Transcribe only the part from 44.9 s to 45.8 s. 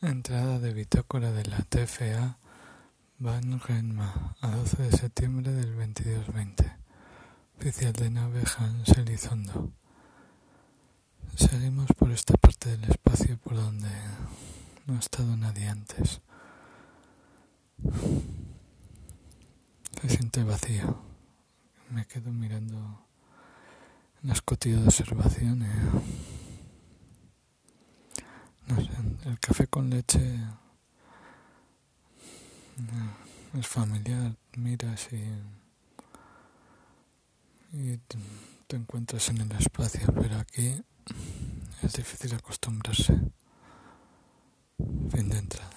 Fin de entrada.